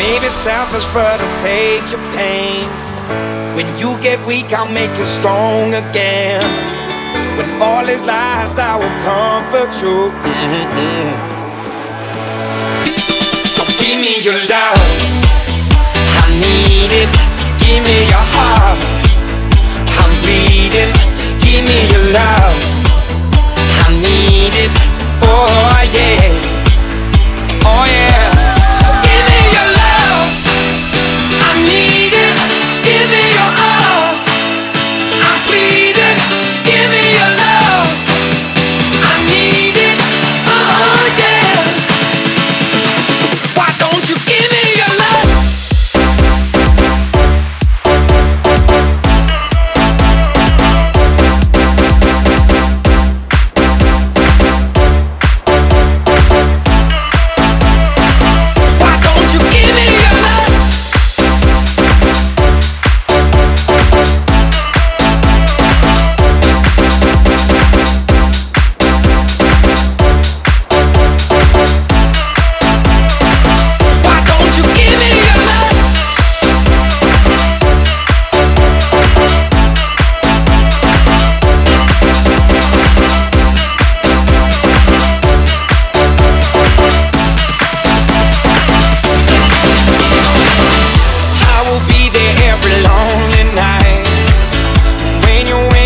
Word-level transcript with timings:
Maybe 0.00 0.28
selfish, 0.32 0.86
but 0.96 1.20
I'll 1.20 1.36
take 1.44 1.84
your 1.92 2.00
pain. 2.16 2.64
When 3.54 3.68
you 3.76 4.00
get 4.00 4.18
weak, 4.26 4.48
I'll 4.56 4.72
make 4.72 4.90
you 4.96 5.04
strong 5.04 5.74
again. 5.74 6.40
When 7.36 7.60
all 7.60 7.86
is 7.86 8.02
lost, 8.04 8.58
I 8.58 8.76
will 8.80 8.96
comfort 9.04 9.72
you. 9.82 10.08
Mm-hmm. 10.24 11.10
So 13.44 13.60
give 13.76 14.00
me 14.00 14.22
your 14.24 14.38
love. 14.48 14.69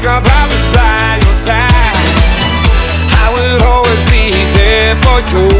think 0.00 0.10
I'll 0.10 0.48
be 0.48 0.56
by 0.74 1.18
your 1.24 1.34
side. 1.34 1.96
I 3.10 3.30
will 3.34 3.62
always 3.66 4.02
be 4.10 4.30
there 4.54 4.94
for 5.02 5.18
you. 5.32 5.57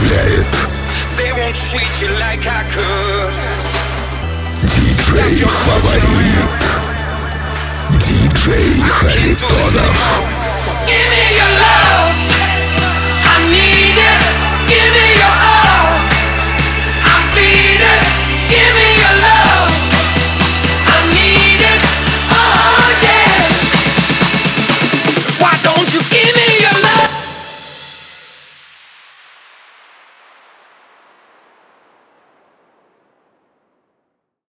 представляет 0.00 0.46
Диджей 4.62 5.44
Фаворит 5.44 6.60
Диджей 7.98 8.80
Харитонов 8.80 10.22
Give 10.86 11.08
me 11.10 11.36
your 11.36 11.59